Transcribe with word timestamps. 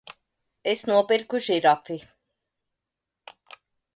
Es 0.71 0.79
nopirku 0.91 1.41
žirafi! 1.47 1.97